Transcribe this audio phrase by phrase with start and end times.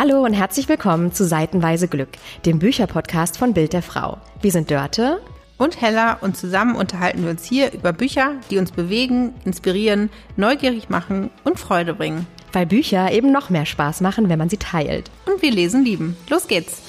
[0.00, 2.10] Hallo und herzlich willkommen zu Seitenweise Glück,
[2.46, 4.18] dem Bücherpodcast von Bild der Frau.
[4.40, 5.20] Wir sind Dörte
[5.56, 10.88] und Hella und zusammen unterhalten wir uns hier über Bücher, die uns bewegen, inspirieren, neugierig
[10.88, 12.28] machen und Freude bringen.
[12.52, 15.10] Weil Bücher eben noch mehr Spaß machen, wenn man sie teilt.
[15.26, 16.16] Und wir lesen lieben.
[16.30, 16.80] Los geht's!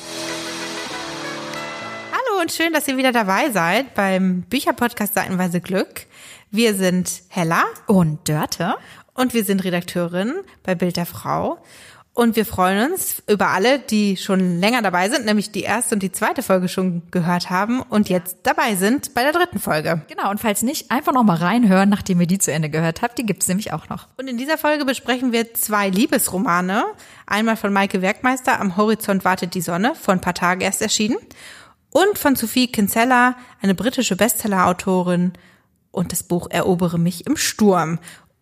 [2.11, 6.05] Hallo und schön, dass ihr wieder dabei seid beim Bücherpodcast Seitenweise Glück.
[6.51, 8.75] Wir sind Hella und Dörte
[9.15, 11.57] und wir sind Redakteurin bei Bild der Frau.
[12.19, 16.03] Und wir freuen uns über alle, die schon länger dabei sind, nämlich die erste und
[16.03, 20.01] die zweite Folge schon gehört haben und jetzt dabei sind bei der dritten Folge.
[20.09, 23.17] Genau, und falls nicht, einfach noch mal reinhören, nachdem ihr die zu Ende gehört habt.
[23.19, 24.09] Die gibt's nämlich auch noch.
[24.17, 26.83] Und in dieser Folge besprechen wir zwei Liebesromane.
[27.25, 31.19] Einmal von Maike Werkmeister, Am Horizont wartet die Sonne, vor ein paar Tagen erst erschienen.
[31.89, 35.31] Und von Sophie Kinsella, eine britische Bestsellerautorin.
[35.91, 37.97] Und das Buch Erobere mich im Sturm.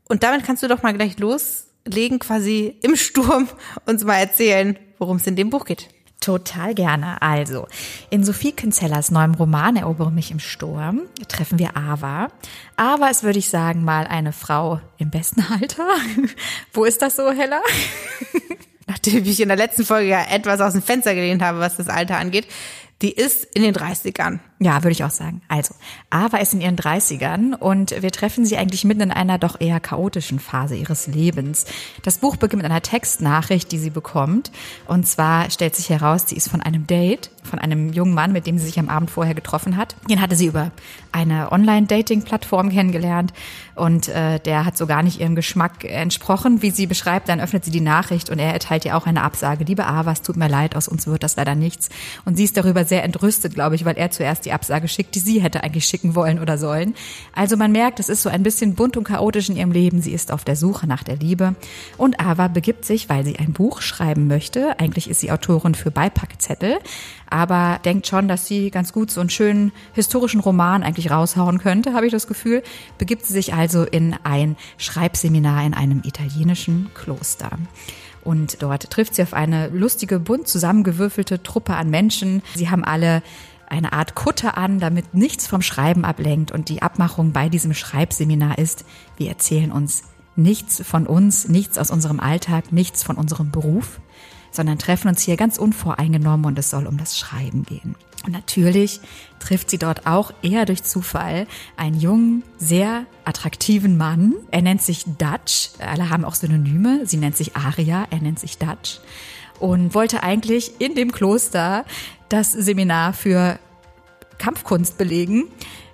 [0.10, 3.48] Und damit kannst du doch mal gleich los legen quasi im Sturm
[3.86, 5.90] uns mal erzählen, worum es in dem Buch geht.
[6.20, 7.22] Total gerne.
[7.22, 7.68] Also,
[8.10, 12.30] in Sophie Kinzellers neuem Roman Erobere mich im Sturm treffen wir Ava.
[12.76, 15.88] Ava ist, würde ich sagen, mal eine Frau im besten Alter.
[16.74, 17.62] Wo ist das so, Hella?
[18.88, 21.88] Nachdem ich in der letzten Folge ja etwas aus dem Fenster gelehnt habe, was das
[21.88, 22.48] Alter angeht,
[23.02, 24.40] die ist in den 30ern.
[24.60, 25.42] Ja, würde ich auch sagen.
[25.48, 25.76] Also,
[26.10, 29.80] Ava ist in ihren 30ern und wir treffen sie eigentlich mitten in einer doch eher
[29.80, 31.66] chaotischen Phase ihres Lebens.
[32.02, 34.52] Das Buch beginnt mit einer Textnachricht, die sie bekommt.
[34.88, 38.46] Und zwar stellt sich heraus, sie ist von einem Date, von einem jungen Mann, mit
[38.46, 39.96] dem sie sich am Abend vorher getroffen hat.
[40.10, 40.72] Den hatte sie über
[41.12, 43.34] eine Online-Dating-Plattform kennengelernt
[43.76, 47.30] und äh, der hat so gar nicht ihrem Geschmack entsprochen, wie sie beschreibt.
[47.30, 49.64] Dann öffnet sie die Nachricht und er erteilt ihr auch eine Absage.
[49.64, 51.90] Liebe Ava, es tut mir leid, aus uns wird das leider nichts.
[52.26, 55.20] Und sie ist darüber sehr entrüstet, glaube ich, weil er zuerst die Absage schickt, die
[55.20, 56.96] sie hätte eigentlich schicken wollen oder sollen.
[57.34, 60.02] Also man merkt, es ist so ein bisschen bunt und chaotisch in ihrem Leben.
[60.02, 61.56] Sie ist auf der Suche nach der Liebe.
[61.98, 64.80] Und Ava begibt sich, weil sie ein Buch schreiben möchte.
[64.80, 66.78] Eigentlich ist sie Autorin für Beipackzettel,
[67.30, 71.94] aber denkt schon, dass sie ganz gut so einen schönen historischen Roman eigentlich raushauen könnte,
[71.94, 72.64] habe ich das Gefühl.
[72.98, 77.52] Begibt sie sich also in ein Schreibseminar in einem italienischen Kloster.
[78.24, 82.42] Und dort trifft sie auf eine lustige, bunt zusammengewürfelte Truppe an Menschen.
[82.56, 83.24] Sie haben alle
[83.70, 86.52] eine Art Kutte an, damit nichts vom Schreiben ablenkt.
[86.52, 88.86] Und die Abmachung bei diesem Schreibseminar ist,
[89.18, 90.04] wir erzählen uns
[90.36, 94.00] nichts von uns, nichts aus unserem Alltag, nichts von unserem Beruf,
[94.58, 97.96] sondern treffen uns hier ganz unvoreingenommen und es soll um das Schreiben gehen.
[98.26, 99.00] Und natürlich
[99.40, 101.48] trifft sie dort auch eher durch Zufall
[101.78, 104.34] einen jungen, sehr attraktiven Mann.
[104.52, 105.70] Er nennt sich Dutch.
[105.80, 107.06] Alle haben auch Synonyme.
[107.06, 109.00] Sie nennt sich Aria, er nennt sich Dutch.
[109.60, 111.86] Und wollte eigentlich in dem Kloster
[112.28, 113.60] das Seminar für
[114.40, 115.46] Kampfkunst belegen.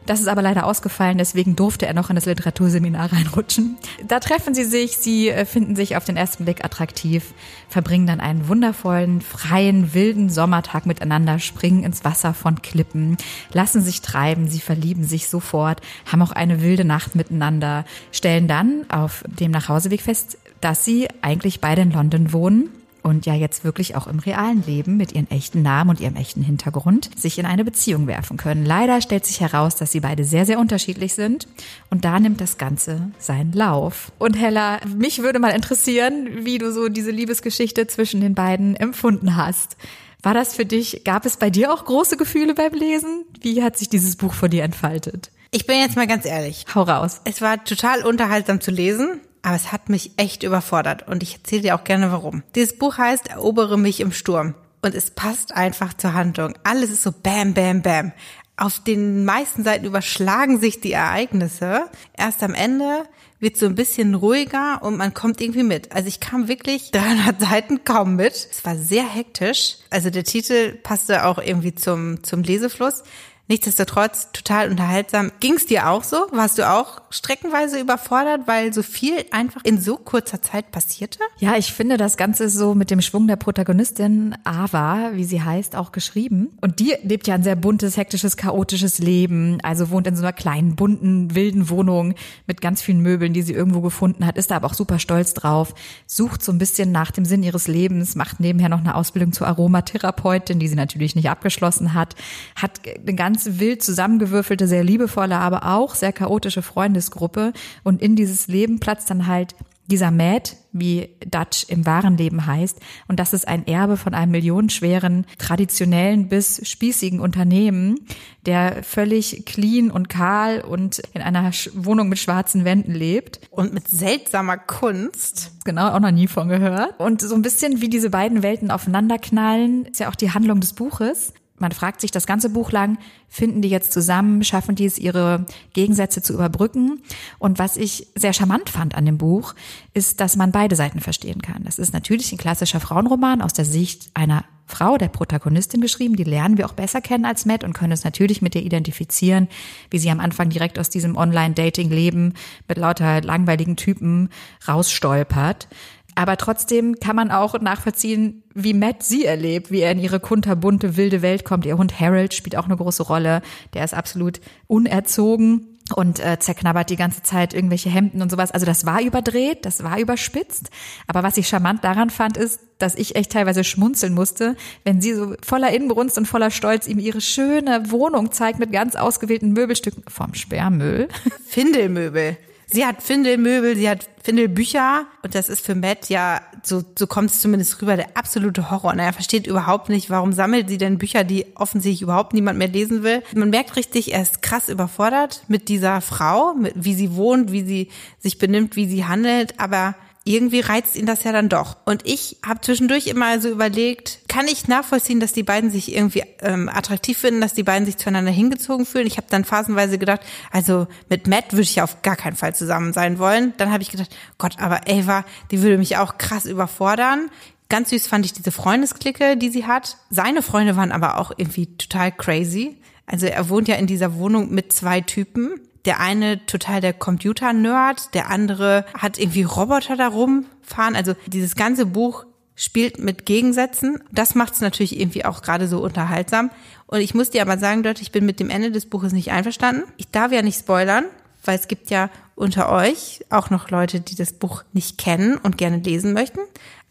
[0.06, 3.78] Das ist aber leider ausgefallen, deswegen durfte er noch in das Literaturseminar reinrutschen.
[4.06, 7.34] Da treffen sie sich, sie äh, finden sich auf den ersten Blick attraktiv,
[7.69, 13.18] verbringen dann einen wundervollen, freien, wilden Sommertag miteinander, springen ins Wasser von Klippen,
[13.53, 15.81] lassen sich treiben, sie verlieben sich sofort,
[16.12, 21.62] haben auch eine wilde Nacht miteinander, stellen dann auf dem Nachhauseweg fest, dass sie eigentlich
[21.62, 22.69] beide in London wohnen
[23.03, 26.41] und ja jetzt wirklich auch im realen Leben mit ihren echten Namen und ihrem echten
[26.41, 28.66] Hintergrund sich in eine Beziehung werfen können.
[28.66, 31.47] Leider stellt sich heraus, dass sie beide sehr, sehr unterschiedlich sind
[31.90, 34.12] und da nimmt das Ganze seinen Lauf.
[34.18, 39.36] Und Hella, mich würde mal interessieren, wie du so diese Liebesgeschichte zwischen den beiden empfunden
[39.36, 39.78] hast.
[40.24, 43.25] War das für dich, gab es bei dir auch große Gefühle beim Lesen?
[43.42, 45.31] Wie hat sich dieses Buch vor dir entfaltet?
[45.52, 46.66] Ich bin jetzt mal ganz ehrlich.
[46.74, 47.22] Hau raus.
[47.25, 51.62] Es war total unterhaltsam zu lesen aber es hat mich echt überfordert und ich erzähle
[51.62, 52.44] dir auch gerne warum.
[52.56, 56.56] Dieses Buch heißt Erobere mich im Sturm und es passt einfach zur Handlung.
[56.64, 58.12] Alles ist so bam, bam, bam.
[58.56, 61.90] Auf den meisten Seiten überschlagen sich die Ereignisse.
[62.16, 63.06] Erst am Ende
[63.40, 65.92] wird so ein bisschen ruhiger und man kommt irgendwie mit.
[65.92, 68.34] Also ich kam wirklich 300 Seiten kaum mit.
[68.34, 69.78] Es war sehr hektisch.
[69.90, 73.04] Also der Titel passte auch irgendwie zum, zum Lesefluss.
[73.50, 75.31] Nichtsdestotrotz total unterhaltsam.
[75.42, 76.28] Ging es dir auch so?
[76.31, 81.19] Warst du auch streckenweise überfordert, weil so viel einfach in so kurzer Zeit passierte?
[81.40, 85.75] Ja, ich finde das Ganze so mit dem Schwung der Protagonistin Ava, wie sie heißt,
[85.75, 86.57] auch geschrieben.
[86.62, 89.57] Und die lebt ja ein sehr buntes, hektisches, chaotisches Leben.
[89.62, 92.16] Also wohnt in so einer kleinen, bunten, wilden Wohnung
[92.48, 95.34] mit ganz vielen Möbeln, die sie irgendwo gefunden hat, ist da aber auch super stolz
[95.34, 95.75] drauf,
[96.07, 99.48] sucht so ein bisschen nach dem Sinn ihres Lebens, macht nebenher noch eine Ausbildung zur
[99.48, 102.16] Aromatherapeutin, die sie natürlich nicht abgeschlossen hat,
[102.56, 107.51] hat eine ganz ganz wild zusammengewürfelte, sehr liebevolle, aber auch sehr chaotische Freundesgruppe.
[107.83, 109.56] Und in dieses Leben platzt dann halt
[109.88, 114.31] Dieser Matt, wie Dutch im wahren Leben heißt, und das ist ein Erbe von einem
[114.31, 118.00] millionenschweren, traditionellen bis spießigen Unternehmen,
[118.45, 123.41] der völlig clean und kahl und in einer Wohnung mit schwarzen Wänden lebt.
[123.50, 125.51] Und mit seltsamer Kunst.
[125.65, 126.97] Genau, auch noch nie von gehört.
[127.00, 130.74] Und so ein bisschen wie diese beiden Welten aufeinanderknallen, ist ja auch die Handlung des
[130.74, 131.33] Buches
[131.63, 135.48] man fragt sich das ganze Buch lang, finden die jetzt zusammen, schaffen die es, ihre
[135.74, 137.01] Gegensätze zu überbrücken?
[137.39, 139.56] Und was ich sehr charmant fand an dem Buch,
[139.95, 141.63] ist, dass man beide Seiten verstehen kann.
[141.63, 146.15] Das ist natürlich ein klassischer Frauenroman aus der Sicht einer Frau, der Protagonistin geschrieben.
[146.15, 149.48] Die lernen wir auch besser kennen als Matt und können es natürlich mit ihr identifizieren,
[149.89, 152.33] wie sie am Anfang direkt aus diesem Online-Dating-Leben
[152.68, 154.30] mit lauter langweiligen Typen
[154.68, 155.68] rausstolpert.
[156.15, 160.95] Aber trotzdem kann man auch nachvollziehen, wie Matt sie erlebt, wie er in ihre kunterbunte,
[160.98, 161.65] wilde Welt kommt.
[161.65, 163.42] Ihr Hund Harold spielt auch eine große Rolle.
[163.74, 168.51] Der ist absolut unerzogen und äh, zerknabbert die ganze Zeit irgendwelche Hemden und sowas.
[168.51, 170.69] Also das war überdreht, das war überspitzt.
[171.07, 175.13] Aber was ich charmant daran fand, ist, dass ich echt teilweise schmunzeln musste, wenn sie
[175.13, 180.04] so voller Inbrunst und voller Stolz ihm ihre schöne Wohnung zeigt mit ganz ausgewählten Möbelstücken
[180.07, 181.09] vom Sperrmüll.
[181.48, 182.38] Findelmöbel.
[182.74, 187.30] Sie hat Findelmöbel, sie hat Findelbücher und das ist für Matt ja, so, so kommt
[187.30, 188.94] es zumindest rüber, der absolute Horror.
[188.94, 192.68] Und er versteht überhaupt nicht, warum sammelt sie denn Bücher, die offensichtlich überhaupt niemand mehr
[192.68, 193.22] lesen will.
[193.36, 197.64] Man merkt richtig, er ist krass überfordert mit dieser Frau, mit, wie sie wohnt, wie
[197.64, 199.94] sie sich benimmt, wie sie handelt, aber
[200.25, 201.75] irgendwie reizt ihn das ja dann doch.
[201.86, 206.24] Und ich habe zwischendurch immer so überlegt, kann ich nachvollziehen, dass die beiden sich irgendwie
[206.42, 209.06] ähm, attraktiv finden, dass die beiden sich zueinander hingezogen fühlen.
[209.06, 210.22] Ich habe dann phasenweise gedacht,
[210.52, 213.54] also mit Matt würde ich auf gar keinen Fall zusammen sein wollen.
[213.58, 217.30] Dann habe ich gedacht, Gott, aber Ava, die würde mich auch krass überfordern.
[217.68, 219.98] Ganz süß fand ich diese Freundesklicke, die sie hat.
[220.10, 222.78] Seine Freunde waren aber auch irgendwie total crazy.
[223.06, 228.13] Also er wohnt ja in dieser Wohnung mit zwei Typen der eine total der Computer-Nerd,
[228.13, 230.95] der andere hat irgendwie Roboter da rumfahren.
[230.95, 232.25] Also dieses ganze Buch
[232.56, 234.01] spielt mit Gegensätzen.
[234.12, 236.51] Das macht es natürlich irgendwie auch gerade so unterhaltsam.
[236.85, 239.31] Und ich muss dir aber sagen, Leute, ich bin mit dem Ende des Buches nicht
[239.31, 239.83] einverstanden.
[239.97, 241.06] Ich darf ja nicht spoilern,
[241.44, 245.57] weil es gibt ja unter euch auch noch Leute, die das Buch nicht kennen und
[245.57, 246.39] gerne lesen möchten.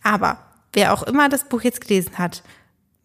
[0.03, 0.39] Aber
[0.73, 2.43] wer auch immer das Buch jetzt gelesen hat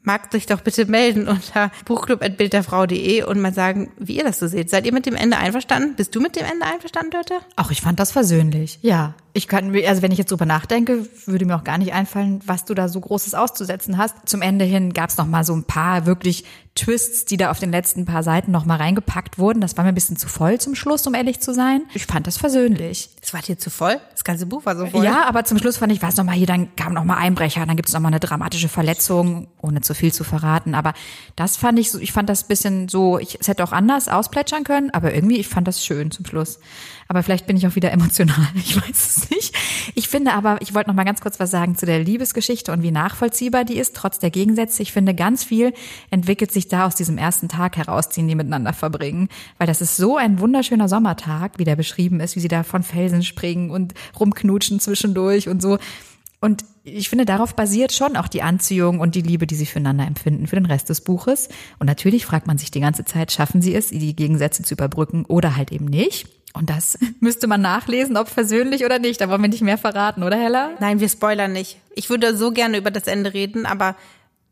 [0.08, 4.70] mag sich doch bitte melden unter buchclub.bildderfrau.de und mal sagen, wie ihr das so seht.
[4.70, 5.96] Seid ihr mit dem Ende einverstanden?
[5.96, 7.36] Bist du mit dem Ende einverstanden, Dörte?
[7.56, 8.80] Ach, ich fand das versöhnlich.
[8.82, 9.14] Ja.
[9.38, 12.66] Ich kann, also wenn ich jetzt drüber nachdenke, würde mir auch gar nicht einfallen, was
[12.66, 14.16] du da so Großes auszusetzen hast.
[14.26, 16.44] Zum Ende hin gab es noch mal so ein paar wirklich
[16.74, 19.62] Twists, die da auf den letzten paar Seiten noch mal reingepackt wurden.
[19.62, 21.84] Das war mir ein bisschen zu voll zum Schluss, um ehrlich zu sein.
[21.94, 23.10] Ich fand das versöhnlich.
[23.22, 24.00] Es war dir zu voll?
[24.12, 25.04] Das ganze Buch war so voll?
[25.04, 27.18] Ja, aber zum Schluss fand ich, war es noch mal hier, dann kam noch mal
[27.18, 30.74] Einbrecher, dann gibt es noch mal eine dramatische Verletzung, ohne zu viel zu verraten.
[30.74, 30.94] Aber
[31.36, 34.64] das fand ich so, ich fand das bisschen so, ich, es hätte auch anders ausplätschern
[34.64, 36.60] können, aber irgendwie, ich fand das schön zum Schluss.
[37.08, 38.36] Aber vielleicht bin ich auch wieder emotional.
[38.58, 39.56] Ich weiß es nicht.
[39.96, 42.84] Ich finde aber, ich wollte noch mal ganz kurz was sagen zu der Liebesgeschichte und
[42.84, 44.82] wie nachvollziehbar die ist, trotz der Gegensätze.
[44.82, 45.74] Ich finde, ganz viel
[46.10, 49.30] entwickelt sich da aus diesem ersten Tag heraus, den die miteinander verbringen.
[49.58, 52.84] Weil das ist so ein wunderschöner Sommertag, wie der beschrieben ist, wie sie da von
[52.84, 55.78] Felsen springen und rumknutschen zwischendurch und so.
[56.40, 60.06] Und ich finde, darauf basiert schon auch die Anziehung und die Liebe, die sie füreinander
[60.06, 61.50] empfinden für den Rest des Buches.
[61.80, 65.26] Und natürlich fragt man sich die ganze Zeit, schaffen sie es, die Gegensätze zu überbrücken
[65.26, 66.37] oder halt eben nicht.
[66.58, 69.22] Und das müsste man nachlesen, ob versöhnlich oder nicht.
[69.22, 70.72] Da wollen wir nicht mehr verraten, oder Hella?
[70.80, 71.80] Nein, wir spoilern nicht.
[71.96, 73.96] Ich würde so gerne über das Ende reden, aber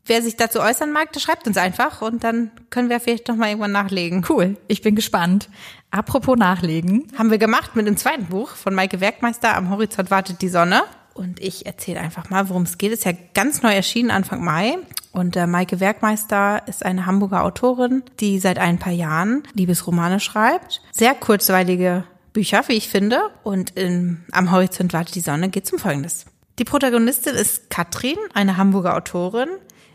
[0.06, 3.36] wer sich dazu äußern mag, der schreibt uns einfach und dann können wir vielleicht noch
[3.36, 4.24] mal irgendwann nachlegen.
[4.28, 5.48] Cool, ich bin gespannt.
[5.90, 7.10] Apropos nachlegen.
[7.16, 10.82] Haben wir gemacht mit dem zweiten Buch von Maike Werkmeister, Am Horizont wartet die Sonne.
[11.16, 12.92] Und ich erzähle einfach mal, worum es geht.
[12.92, 14.76] Ist ja ganz neu erschienen, Anfang Mai.
[15.12, 20.82] Und äh, Maike Werkmeister ist eine Hamburger Autorin, die seit ein paar Jahren Liebesromane schreibt.
[20.92, 23.20] Sehr kurzweilige Bücher, wie ich finde.
[23.42, 26.26] Und in, am Horizont wartet die Sonne geht zum Folgendes.
[26.58, 29.48] Die Protagonistin ist Katrin, eine Hamburger Autorin,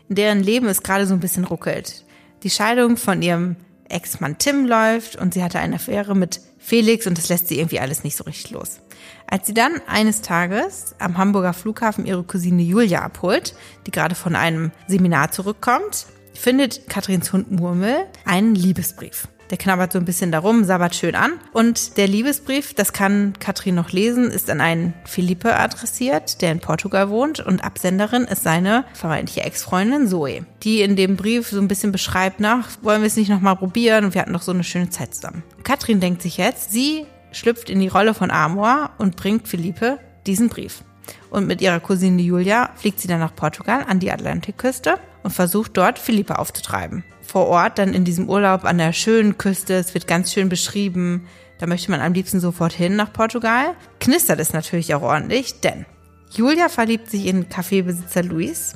[0.08, 2.04] in deren Leben es gerade so ein bisschen ruckelt.
[2.42, 3.56] Die Scheidung von ihrem
[3.88, 7.80] Ex-Mann Tim läuft und sie hatte eine Affäre mit Felix und das lässt sie irgendwie
[7.80, 8.80] alles nicht so richtig los.
[9.26, 13.54] Als sie dann eines Tages am Hamburger Flughafen ihre Cousine Julia abholt,
[13.86, 19.28] die gerade von einem Seminar zurückkommt, findet Katrins Hund Murmel einen Liebesbrief.
[19.52, 21.32] Der knabbert so ein bisschen darum, sabbert schön an.
[21.52, 26.60] Und der Liebesbrief, das kann Katrin noch lesen, ist an einen Philippe adressiert, der in
[26.60, 27.40] Portugal wohnt.
[27.40, 32.40] Und Absenderin ist seine vermeintliche Ex-Freundin Zoe, die in dem Brief so ein bisschen beschreibt,
[32.40, 34.06] nach, wollen wir es nicht nochmal probieren?
[34.06, 35.42] Und wir hatten doch so eine schöne Zeit zusammen.
[35.64, 40.48] Katrin denkt sich jetzt, sie schlüpft in die Rolle von Amor und bringt Philippe diesen
[40.48, 40.82] Brief.
[41.30, 45.76] Und mit ihrer Cousine Julia fliegt sie dann nach Portugal an die Atlantikküste und versucht
[45.76, 47.04] dort Philippe aufzutreiben.
[47.22, 51.26] Vor Ort dann in diesem Urlaub an der schönen Küste, es wird ganz schön beschrieben,
[51.58, 53.76] Da möchte man am liebsten sofort hin nach Portugal.
[54.00, 55.86] Knistert es natürlich auch ordentlich, denn
[56.32, 58.74] Julia verliebt sich in Kaffeebesitzer Luis.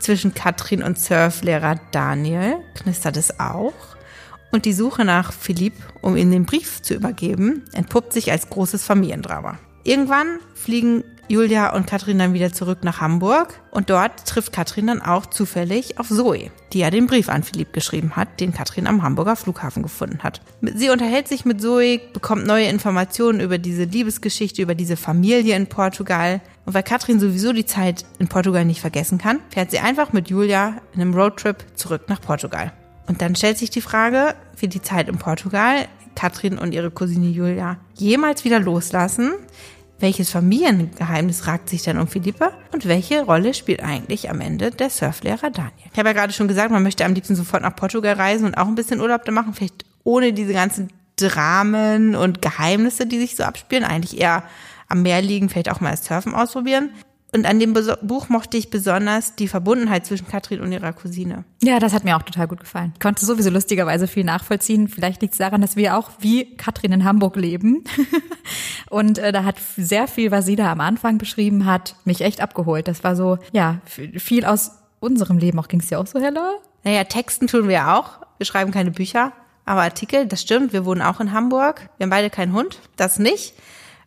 [0.00, 3.95] Zwischen Katrin und Surflehrer Daniel knistert es auch.
[4.52, 8.84] Und die Suche nach Philipp, um ihm den Brief zu übergeben, entpuppt sich als großes
[8.84, 9.58] Familiendrama.
[9.84, 15.02] Irgendwann fliegen Julia und Katrin dann wieder zurück nach Hamburg und dort trifft Katrin dann
[15.02, 19.02] auch zufällig auf Zoe, die ja den Brief an Philipp geschrieben hat, den Katrin am
[19.02, 20.40] Hamburger Flughafen gefunden hat.
[20.76, 25.66] Sie unterhält sich mit Zoe, bekommt neue Informationen über diese Liebesgeschichte, über diese Familie in
[25.66, 26.40] Portugal.
[26.64, 30.30] Und weil Katrin sowieso die Zeit in Portugal nicht vergessen kann, fährt sie einfach mit
[30.30, 32.72] Julia in einem Roadtrip zurück nach Portugal.
[33.06, 37.28] Und dann stellt sich die Frage, wie die Zeit in Portugal Katrin und ihre Cousine
[37.28, 39.34] Julia jemals wieder loslassen,
[39.98, 42.52] welches Familiengeheimnis ragt sich denn um Philippa?
[42.72, 45.72] Und welche Rolle spielt eigentlich am Ende der Surflehrer Daniel?
[45.90, 48.58] Ich habe ja gerade schon gesagt, man möchte am liebsten sofort nach Portugal reisen und
[48.58, 53.36] auch ein bisschen Urlaub da machen, vielleicht ohne diese ganzen Dramen und Geheimnisse, die sich
[53.36, 53.84] so abspielen.
[53.84, 54.42] Eigentlich eher
[54.88, 56.90] am Meer liegen, vielleicht auch mal das Surfen ausprobieren.
[57.32, 61.44] Und an dem Buch mochte ich besonders die Verbundenheit zwischen Katrin und ihrer Cousine.
[61.62, 62.92] Ja, das hat mir auch total gut gefallen.
[62.94, 64.88] Ich konnte sowieso lustigerweise viel nachvollziehen.
[64.88, 67.84] Vielleicht liegt es daran, dass wir auch wie Katrin in Hamburg leben.
[68.90, 72.40] und äh, da hat sehr viel, was sie da am Anfang beschrieben hat, mich echt
[72.40, 72.88] abgeholt.
[72.88, 75.58] Das war so, ja, viel aus unserem Leben.
[75.58, 76.54] Auch ging es dir auch so, Hella?
[76.84, 78.20] Naja, Texten tun wir auch.
[78.38, 79.32] Wir schreiben keine Bücher.
[79.64, 80.72] Aber Artikel, das stimmt.
[80.72, 81.90] Wir wohnen auch in Hamburg.
[81.98, 82.78] Wir haben beide keinen Hund.
[82.96, 83.54] Das nicht.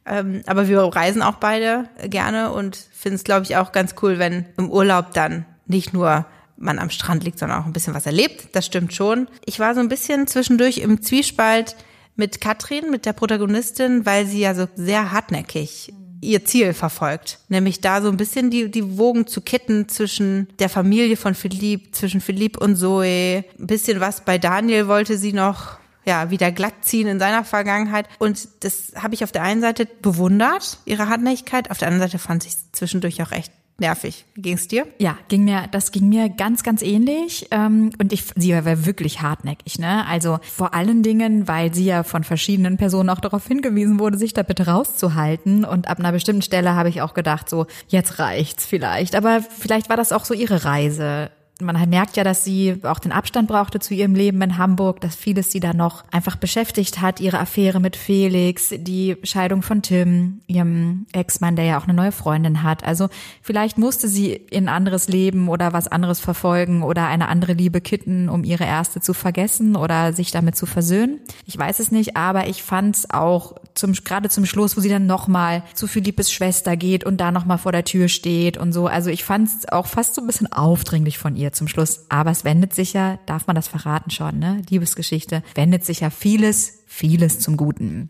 [0.09, 4.19] Ähm, aber wir reisen auch beide gerne und finden es, glaube ich, auch ganz cool,
[4.19, 6.25] wenn im Urlaub dann nicht nur
[6.57, 8.49] man am Strand liegt, sondern auch ein bisschen was erlebt.
[8.53, 9.27] Das stimmt schon.
[9.45, 11.75] Ich war so ein bisschen zwischendurch im Zwiespalt
[12.15, 17.39] mit Katrin, mit der Protagonistin, weil sie ja so sehr hartnäckig ihr Ziel verfolgt.
[17.47, 21.95] Nämlich da so ein bisschen die, die Wogen zu kitten zwischen der Familie von Philipp,
[21.95, 23.45] zwischen Philipp und Zoe.
[23.57, 28.07] Ein bisschen was bei Daniel wollte sie noch ja, wieder glatt ziehen in seiner Vergangenheit.
[28.19, 31.71] Und das habe ich auf der einen Seite bewundert, ihre Hartnäckigkeit.
[31.71, 34.25] Auf der anderen Seite fand ich zwischendurch auch echt nervig.
[34.35, 34.87] Wie ging's dir?
[34.97, 37.47] Ja, ging mir, das ging mir ganz, ganz ähnlich.
[37.51, 40.05] Ähm, und ich, sie war wirklich hartnäckig, ne?
[40.07, 44.33] Also vor allen Dingen, weil sie ja von verschiedenen Personen auch darauf hingewiesen wurde, sich
[44.33, 45.65] da bitte rauszuhalten.
[45.65, 49.15] Und ab einer bestimmten Stelle habe ich auch gedacht, so, jetzt reicht's vielleicht.
[49.15, 53.11] Aber vielleicht war das auch so ihre Reise man merkt ja, dass sie auch den
[53.11, 57.19] Abstand brauchte zu ihrem Leben in Hamburg, dass vieles sie da noch einfach beschäftigt hat,
[57.19, 62.11] ihre Affäre mit Felix, die Scheidung von Tim, ihrem Ex-Mann, der ja auch eine neue
[62.11, 62.83] Freundin hat.
[62.85, 63.09] Also
[63.41, 67.81] vielleicht musste sie in ein anderes Leben oder was anderes verfolgen oder eine andere Liebe
[67.81, 71.19] kitten, um ihre erste zu vergessen oder sich damit zu versöhnen.
[71.45, 74.89] Ich weiß es nicht, aber ich fand es auch zum, gerade zum Schluss, wo sie
[74.89, 78.87] dann nochmal zu Philippes Schwester geht und da nochmal vor der Tür steht und so.
[78.87, 82.05] Also ich fand es auch fast so ein bisschen aufdringlich von ihr zum Schluss.
[82.09, 84.61] Aber es wendet sich ja, darf man das verraten schon, ne?
[84.69, 88.09] Liebesgeschichte, wendet sich ja vieles, vieles zum Guten.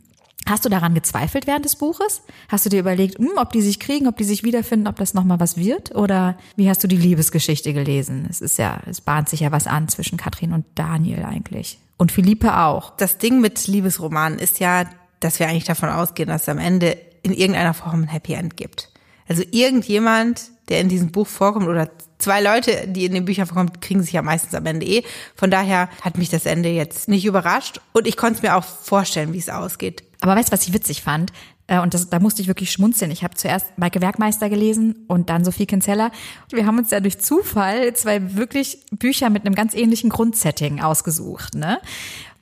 [0.50, 2.24] Hast du daran gezweifelt während des Buches?
[2.48, 5.14] Hast du dir überlegt, hm, ob die sich kriegen, ob die sich wiederfinden, ob das
[5.14, 5.96] nochmal was wird?
[5.96, 8.26] Oder wie hast du die Liebesgeschichte gelesen?
[8.30, 11.78] Es ist ja, es bahnt sich ja was an zwischen Katrin und Daniel eigentlich.
[11.98, 12.96] Und Philippe auch.
[12.98, 14.86] Das Ding mit Liebesromanen ist ja,
[15.20, 18.58] dass wir eigentlich davon ausgehen, dass es am Ende in irgendeiner Form ein Happy End
[18.58, 18.89] gibt.
[19.30, 23.80] Also irgendjemand, der in diesem Buch vorkommt oder zwei Leute, die in den Büchern vorkommen,
[23.80, 25.04] kriegen sich ja meistens am Ende eh.
[25.36, 28.64] Von daher hat mich das Ende jetzt nicht überrascht und ich konnte es mir auch
[28.64, 30.04] vorstellen, wie es ausgeht.
[30.22, 31.32] Aber weißt du, was ich witzig fand?
[31.68, 33.12] Äh, und das, da musste ich wirklich schmunzeln.
[33.12, 36.12] Ich habe zuerst Maike Werkmeister gelesen und dann Sophie Kinzeller.
[36.50, 41.56] Wir haben uns ja durch Zufall zwei wirklich Bücher mit einem ganz ähnlichen Grundsetting ausgesucht.
[41.56, 41.80] Ne?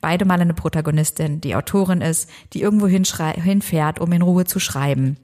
[0.00, 5.18] Beide mal eine Protagonistin, die Autorin ist, die irgendwo hinfährt, um in Ruhe zu schreiben.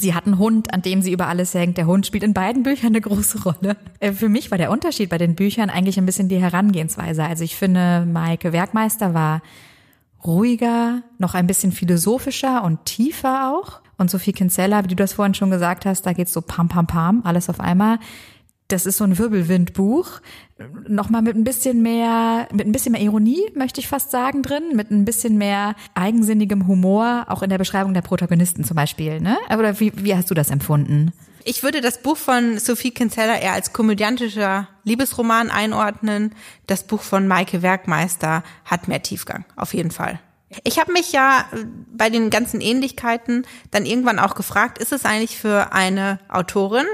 [0.00, 1.76] Sie hat einen Hund, an dem sie über alles hängt.
[1.76, 3.76] Der Hund spielt in beiden Büchern eine große Rolle.
[3.98, 7.24] Äh, für mich war der Unterschied bei den Büchern eigentlich ein bisschen die Herangehensweise.
[7.24, 9.42] Also ich finde, Maike Werkmeister war
[10.24, 13.80] ruhiger, noch ein bisschen philosophischer und tiefer auch.
[13.98, 16.86] Und Sophie Kinsella, wie du das vorhin schon gesagt hast, da geht's so pam, pam,
[16.86, 17.98] pam, alles auf einmal
[18.72, 20.20] das ist so ein Wirbelwindbuch,
[20.88, 24.74] nochmal mit ein bisschen mehr, mit ein bisschen mehr Ironie, möchte ich fast sagen, drin,
[24.74, 29.38] mit ein bisschen mehr eigensinnigem Humor, auch in der Beschreibung der Protagonisten zum Beispiel, ne?
[29.52, 31.12] Oder wie, wie hast du das empfunden?
[31.44, 36.34] Ich würde das Buch von Sophie Kinsella eher als komödiantischer Liebesroman einordnen.
[36.66, 40.20] Das Buch von Maike Werkmeister hat mehr Tiefgang, auf jeden Fall.
[40.64, 45.04] Ich habe mich ja äh, bei den ganzen Ähnlichkeiten dann irgendwann auch gefragt, ist es
[45.04, 46.86] eigentlich für eine Autorin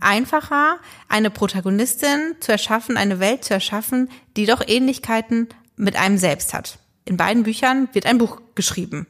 [0.00, 6.54] einfacher, eine Protagonistin zu erschaffen, eine Welt zu erschaffen, die doch Ähnlichkeiten mit einem selbst
[6.54, 6.78] hat.
[7.04, 9.06] In beiden Büchern wird ein Buch geschrieben.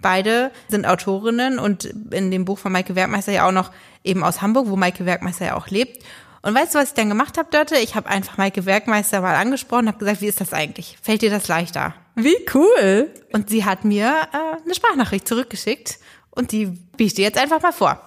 [0.00, 3.70] Beide sind Autorinnen und in dem Buch von Maike Werkmeister ja auch noch
[4.04, 6.04] eben aus Hamburg, wo Maike Werkmeister ja auch lebt.
[6.42, 7.76] Und weißt du, was ich dann gemacht habe, Dörte?
[7.76, 10.96] Ich habe einfach Maike Werkmeister mal angesprochen und habe gesagt, wie ist das eigentlich?
[11.02, 11.94] Fällt dir das leichter?
[12.16, 13.10] Wie cool.
[13.32, 15.98] Und sie hat mir äh, eine Sprachnachricht zurückgeschickt
[16.30, 18.00] und die biete ich dir jetzt einfach mal vor.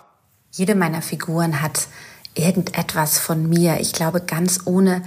[0.51, 1.87] Jede meiner Figuren hat
[2.33, 3.79] irgendetwas von mir.
[3.79, 5.03] Ich glaube, ganz ohne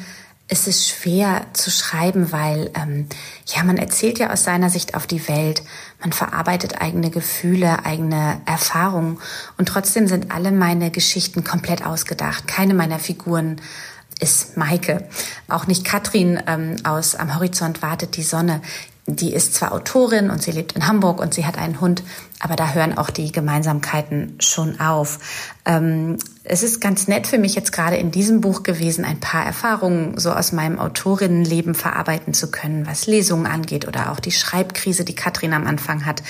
[0.49, 3.09] ist es schwer zu schreiben, weil ähm,
[3.47, 5.63] ja man erzählt ja aus seiner Sicht auf die Welt,
[6.01, 9.19] man verarbeitet eigene Gefühle, eigene Erfahrungen
[9.57, 12.47] und trotzdem sind alle meine Geschichten komplett ausgedacht.
[12.47, 13.61] Keine meiner Figuren
[14.21, 15.09] ist Maike,
[15.49, 18.61] auch nicht Katrin ähm, aus Am Horizont wartet die Sonne
[19.07, 22.05] die ist zwar Autorin und sie lebt in Hamburg und sie hat einen Hund,
[22.39, 25.19] aber da hören auch die Gemeinsamkeiten schon auf.
[25.65, 29.45] Ähm, es ist ganz nett für mich jetzt gerade in diesem Buch gewesen, ein paar
[29.45, 35.05] Erfahrungen so aus meinem Autorinnenleben verarbeiten zu können, was Lesungen angeht oder auch die Schreibkrise,
[35.05, 36.23] die Katrin am Anfang hat.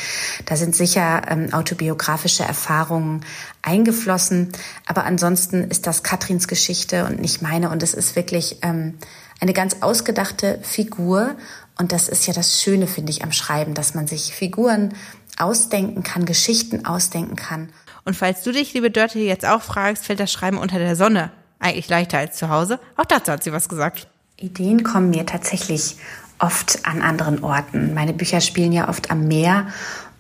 [0.47, 3.23] Da sind sicher ähm, autobiografische Erfahrungen
[3.61, 4.53] eingeflossen,
[4.87, 8.95] aber ansonsten ist das Katrins Geschichte und nicht meine und es ist wirklich ähm,
[9.43, 11.35] eine ganz ausgedachte Figur
[11.77, 14.95] und das ist ja das Schöne, finde ich, am Schreiben, dass man sich Figuren
[15.37, 17.71] ausdenken kann, Geschichten ausdenken kann.
[18.05, 21.33] Und falls du dich, liebe Dörte, jetzt auch fragst, fällt das Schreiben unter der Sonne
[21.59, 22.79] eigentlich leichter als zu Hause?
[22.97, 24.07] Auch dazu hat sie was gesagt.
[24.37, 25.97] Ideen kommen mir tatsächlich
[26.39, 27.95] oft an anderen Orten.
[27.95, 29.67] Meine Bücher spielen ja oft am Meer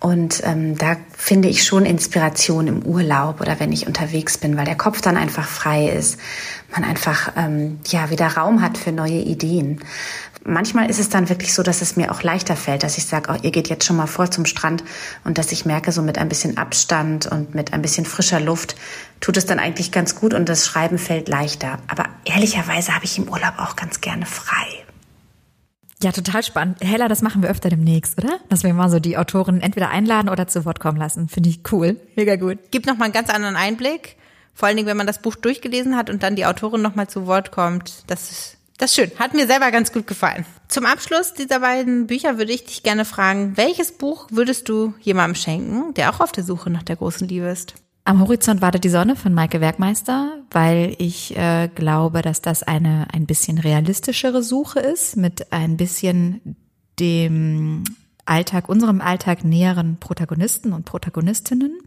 [0.02, 4.64] und ähm, da finde ich schon Inspiration im Urlaub oder wenn ich unterwegs bin, weil
[4.64, 6.18] der Kopf dann einfach frei ist,
[6.70, 9.80] man einfach ähm, ja wieder Raum hat für neue Ideen
[10.44, 13.32] manchmal ist es dann wirklich so, dass es mir auch leichter fällt, dass ich sage,
[13.32, 14.82] oh, ihr geht jetzt schon mal vor zum Strand
[15.24, 18.76] und dass ich merke, so mit ein bisschen Abstand und mit ein bisschen frischer Luft
[19.20, 21.78] tut es dann eigentlich ganz gut und das Schreiben fällt leichter.
[21.88, 24.81] Aber ehrlicherweise habe ich im Urlaub auch ganz gerne frei.
[26.02, 26.78] Ja, total spannend.
[26.82, 28.38] Hella, das machen wir öfter demnächst, oder?
[28.48, 31.28] Dass wir mal so die Autoren entweder einladen oder zu Wort kommen lassen.
[31.28, 32.00] Finde ich cool.
[32.16, 32.58] Mega gut.
[32.70, 34.16] Gibt noch mal einen ganz anderen Einblick.
[34.54, 37.08] Vor allen Dingen, wenn man das Buch durchgelesen hat und dann die Autorin noch mal
[37.08, 38.04] zu Wort kommt.
[38.08, 39.12] Das ist das ist schön.
[39.16, 40.44] Hat mir selber ganz gut gefallen.
[40.66, 45.36] Zum Abschluss dieser beiden Bücher würde ich dich gerne fragen, welches Buch würdest du jemandem
[45.36, 47.74] schenken, der auch auf der Suche nach der großen Liebe ist?
[48.04, 53.06] Am Horizont wartet die Sonne von Maike Werkmeister, weil ich äh, glaube, dass das eine
[53.12, 56.56] ein bisschen realistischere Suche ist, mit ein bisschen
[56.98, 57.84] dem
[58.24, 61.78] Alltag, unserem Alltag näheren Protagonisten und Protagonistinnen.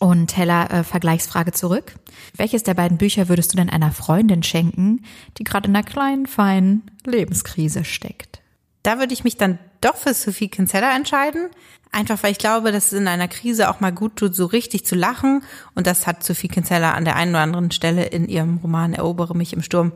[0.00, 1.94] Und Hella, äh, Vergleichsfrage zurück.
[2.36, 5.04] Welches der beiden Bücher würdest du denn einer Freundin schenken,
[5.38, 8.42] die gerade in einer kleinen, feinen Lebenskrise steckt?
[8.82, 11.50] Da würde ich mich dann doch für Sophie Kinsella entscheiden.
[11.94, 14.86] Einfach weil ich glaube, dass es in einer Krise auch mal gut tut, so richtig
[14.86, 15.42] zu lachen.
[15.74, 19.36] Und das hat Sophie Kinsella an der einen oder anderen Stelle in ihrem Roman Erobere
[19.36, 19.92] mich im Sturm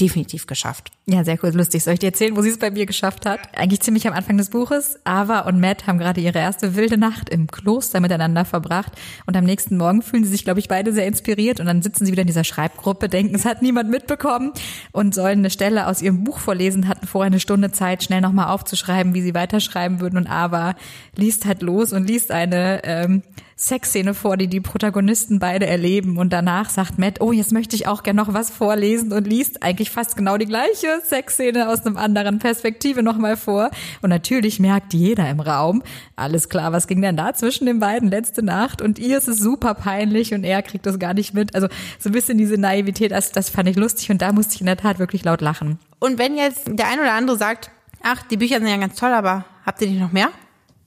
[0.00, 0.90] definitiv geschafft.
[1.06, 1.84] Ja, sehr cool, lustig.
[1.84, 3.40] Soll ich dir erzählen, wo sie es bei mir geschafft hat?
[3.56, 4.98] Eigentlich ziemlich am Anfang des Buches.
[5.04, 8.92] Ava und Matt haben gerade ihre erste wilde Nacht im Kloster miteinander verbracht
[9.26, 12.06] und am nächsten Morgen fühlen sie sich, glaube ich, beide sehr inspiriert und dann sitzen
[12.06, 14.52] sie wieder in dieser Schreibgruppe, denken, es hat niemand mitbekommen
[14.92, 18.48] und sollen eine Stelle aus ihrem Buch vorlesen, hatten vorher eine Stunde Zeit, schnell nochmal
[18.48, 20.74] aufzuschreiben, wie sie weiterschreiben würden und Ava
[21.14, 23.22] liest halt los und liest eine ähm,
[23.56, 27.86] Sexszene vor, die die Protagonisten beide erleben und danach sagt Matt, oh, jetzt möchte ich
[27.86, 31.96] auch gern noch was vorlesen und liest eigentlich fast genau die gleiche Sexszene aus einem
[31.96, 33.70] anderen Perspektive nochmal vor
[34.02, 35.82] und natürlich merkt jeder im Raum,
[36.16, 39.38] alles klar, was ging denn da zwischen den beiden letzte Nacht und ihr ist es
[39.38, 43.12] super peinlich und er kriegt das gar nicht mit, also so ein bisschen diese Naivität,
[43.12, 45.78] das, das fand ich lustig und da musste ich in der Tat wirklich laut lachen.
[46.00, 47.70] Und wenn jetzt der ein oder andere sagt,
[48.02, 50.28] ach, die Bücher sind ja ganz toll, aber habt ihr nicht noch mehr?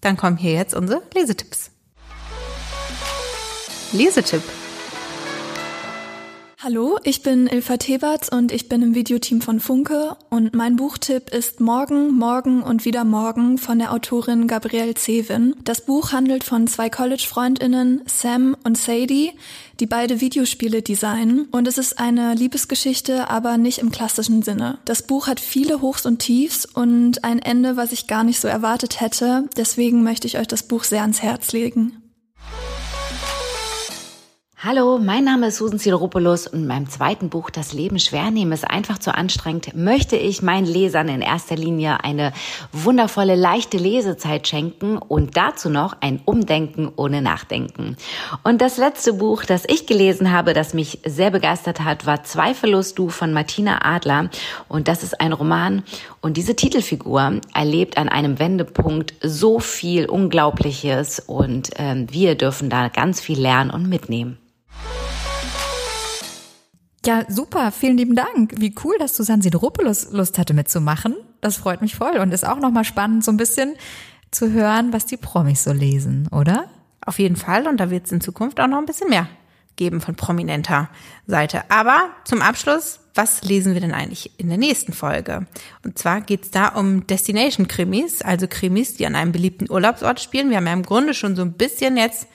[0.02, 1.72] Dann kommen hier jetzt unsere Lesetipps.
[3.94, 4.44] Lesetipp.
[6.62, 11.34] Hallo, ich bin Ilfa Teberts und ich bin im Videoteam von Funke und mein Buchtipp
[11.34, 15.56] ist Morgen, Morgen und wieder Morgen von der Autorin Gabrielle Zevin.
[15.64, 19.32] Das Buch handelt von zwei College-Freundinnen, Sam und Sadie,
[19.80, 24.80] die beide Videospiele designen und es ist eine Liebesgeschichte, aber nicht im klassischen Sinne.
[24.84, 28.50] Das Buch hat viele Hochs und Tiefs und ein Ende, was ich gar nicht so
[28.50, 32.02] erwartet hätte, deswegen möchte ich euch das Buch sehr ans Herz legen.
[34.64, 38.54] Hallo, mein Name ist Susan Sideropoulos und in meinem zweiten Buch Das Leben schwer nehmen
[38.54, 42.34] ist einfach zu anstrengend, möchte ich meinen Lesern in erster Linie eine
[42.72, 47.98] wundervolle, leichte Lesezeit schenken und dazu noch ein Umdenken ohne Nachdenken.
[48.44, 52.96] Und das letzte Buch, das ich gelesen habe, das mich sehr begeistert hat, war Zweifellos
[52.96, 54.32] du von Martina Adler
[54.68, 55.84] und das ist ein Roman
[56.22, 62.88] und diese Titelfigur erlebt an einem Wendepunkt so viel Unglaubliches und äh, wir dürfen da
[62.88, 64.40] ganz viel lernen und mitnehmen.
[67.08, 68.56] Ja, super, vielen lieben Dank.
[68.58, 71.16] Wie cool, dass Susanne Sideropoulos Lust hatte mitzumachen.
[71.40, 73.76] Das freut mich voll und ist auch nochmal spannend, so ein bisschen
[74.30, 76.66] zu hören, was die Promis so lesen, oder?
[77.00, 79.30] Auf jeden Fall und da wird es in Zukunft auch noch ein bisschen mehr
[79.78, 80.90] geben von prominenter
[81.28, 81.72] Seite.
[81.72, 85.48] Aber zum Abschluss, was lesen wir denn eigentlich in der nächsten Folge?
[85.86, 90.50] Und zwar geht's da um Destination-Krimis, also Krimis, die an einem beliebten Urlaubsort spielen.
[90.50, 92.28] Wir haben ja im Grunde schon so ein bisschen jetzt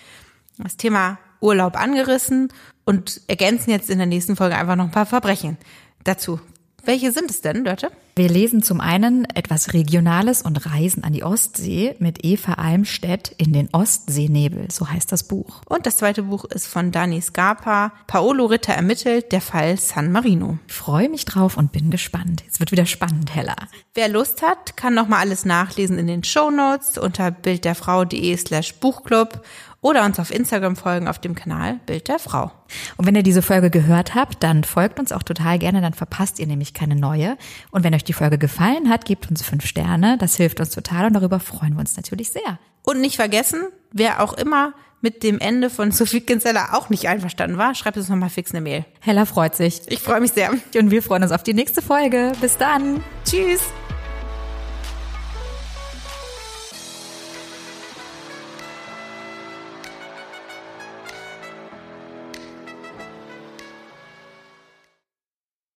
[0.56, 2.48] das Thema Urlaub angerissen
[2.84, 5.58] und ergänzen jetzt in der nächsten Folge einfach noch ein paar Verbrechen
[6.04, 6.40] dazu.
[6.84, 7.92] Welche sind es denn, Dörte?
[8.16, 13.52] Wir lesen zum einen etwas Regionales und Reisen an die Ostsee mit Eva Almstedt in
[13.52, 15.62] den Ostseenebel, so heißt das Buch.
[15.66, 20.58] Und das zweite Buch ist von Dani Scarpa, Paolo Ritter ermittelt, der Fall San Marino.
[20.66, 22.42] Ich freue mich drauf und bin gespannt.
[22.52, 23.56] Es wird wieder spannend, Hella.
[23.94, 29.42] Wer Lust hat, kann nochmal alles nachlesen in den Show Notes unter bildderfrau.de slash Buchclub
[29.82, 32.50] oder uns auf Instagram folgen auf dem Kanal Bild der Frau.
[32.96, 36.38] Und wenn ihr diese Folge gehört habt, dann folgt uns auch total gerne, dann verpasst
[36.38, 37.36] ihr nämlich keine neue.
[37.70, 40.16] Und wenn euch die Folge gefallen hat, gebt uns fünf Sterne.
[40.18, 42.58] Das hilft uns total und darüber freuen wir uns natürlich sehr.
[42.82, 47.58] Und nicht vergessen, wer auch immer mit dem Ende von Sophie Kinsella auch nicht einverstanden
[47.58, 48.84] war, schreibt uns nochmal fix eine Mail.
[49.00, 49.82] Hella freut sich.
[49.88, 50.50] Ich freue mich sehr.
[50.50, 52.32] Und wir freuen uns auf die nächste Folge.
[52.40, 53.02] Bis dann.
[53.24, 53.62] Tschüss.